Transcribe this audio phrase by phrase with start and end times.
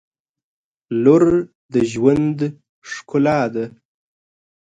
[1.03, 1.23] •لور
[1.73, 2.39] د ژوند
[2.91, 3.65] ښکلا ده.